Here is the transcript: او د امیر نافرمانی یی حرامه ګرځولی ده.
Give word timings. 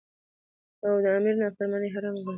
او 0.87 0.93
د 1.03 1.05
امیر 1.17 1.35
نافرمانی 1.41 1.87
یی 1.89 1.93
حرامه 1.95 2.19
ګرځولی 2.19 2.25
ده. 2.25 2.29